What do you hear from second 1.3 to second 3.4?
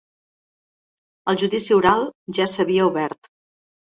El judici oral ja s’havia obert.